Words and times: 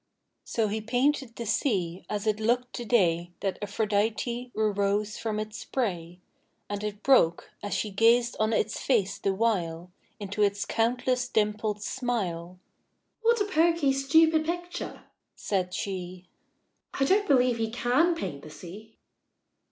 So 0.43 0.67
he 0.67 0.81
painted 0.81 1.35
the 1.35 1.45
sea 1.45 2.07
as 2.09 2.25
it 2.25 2.39
looked 2.39 2.75
the 2.75 2.85
day 2.85 3.33
That 3.41 3.61
Aphroditè 3.61 4.49
arose 4.55 5.19
from 5.19 5.39
its 5.39 5.59
spray; 5.59 6.19
And 6.67 6.83
it 6.83 7.03
broke, 7.03 7.51
as 7.61 7.75
she 7.75 7.91
gazed 7.91 8.35
on 8.39 8.51
its 8.51 8.79
face 8.79 9.19
the 9.19 9.31
while, 9.31 9.91
Into 10.19 10.41
its 10.41 10.65
countless 10.65 11.27
dimpled 11.27 11.83
smile. 11.83 12.57
"What 13.21 13.41
a 13.41 13.45
poky, 13.45 13.93
stupid 13.93 14.43
picture!" 14.43 15.03
said 15.35 15.71
she: 15.71 16.25
"I 16.95 17.03
don't 17.03 17.27
believe 17.27 17.57
he 17.59 17.69
can 17.69 18.15
paint 18.15 18.41
the 18.41 18.49
sea!" 18.49 18.97